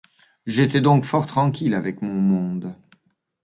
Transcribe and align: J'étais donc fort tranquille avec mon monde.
J'étais 0.47 0.81
donc 0.81 1.03
fort 1.03 1.27
tranquille 1.27 1.75
avec 1.75 2.01
mon 2.01 2.13
monde. 2.19 2.73